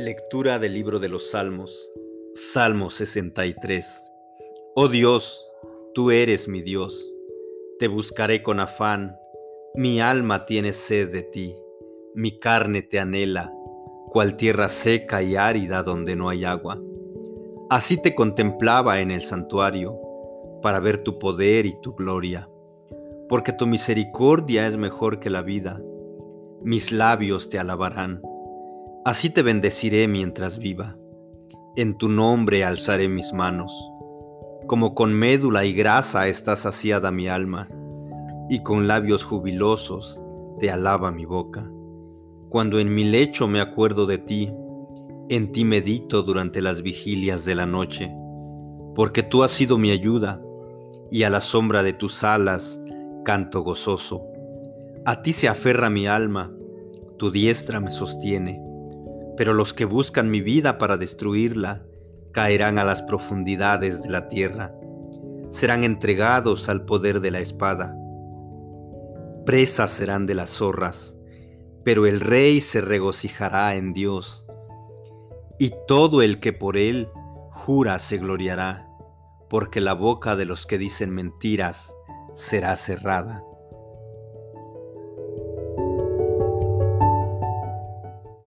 [0.00, 1.90] Lectura del libro de los Salmos,
[2.32, 4.10] Salmo 63.
[4.74, 5.46] Oh Dios,
[5.92, 7.12] tú eres mi Dios,
[7.78, 9.14] te buscaré con afán,
[9.74, 11.54] mi alma tiene sed de ti,
[12.14, 13.52] mi carne te anhela,
[14.10, 16.80] cual tierra seca y árida donde no hay agua.
[17.68, 20.00] Así te contemplaba en el santuario,
[20.62, 22.48] para ver tu poder y tu gloria,
[23.28, 25.78] porque tu misericordia es mejor que la vida,
[26.62, 28.22] mis labios te alabarán.
[29.02, 30.94] Así te bendeciré mientras viva.
[31.74, 33.72] En tu nombre alzaré mis manos.
[34.66, 37.66] Como con médula y grasa está saciada mi alma,
[38.50, 40.22] y con labios jubilosos
[40.58, 41.66] te alaba mi boca.
[42.50, 44.52] Cuando en mi lecho me acuerdo de ti,
[45.30, 48.14] en ti medito durante las vigilias de la noche,
[48.94, 50.42] porque tú has sido mi ayuda,
[51.10, 52.78] y a la sombra de tus alas
[53.24, 54.26] canto gozoso.
[55.06, 56.52] A ti se aferra mi alma,
[57.16, 58.69] tu diestra me sostiene
[59.40, 61.82] pero los que buscan mi vida para destruirla
[62.34, 64.74] caerán a las profundidades de la tierra,
[65.48, 67.96] serán entregados al poder de la espada.
[69.46, 71.16] Presas serán de las zorras,
[71.86, 74.44] pero el rey se regocijará en Dios,
[75.58, 77.08] y todo el que por él
[77.50, 78.90] jura se gloriará,
[79.48, 81.96] porque la boca de los que dicen mentiras
[82.34, 83.42] será cerrada.